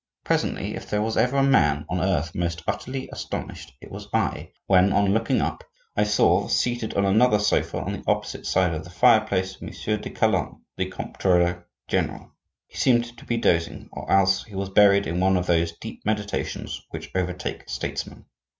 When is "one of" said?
15.19-15.45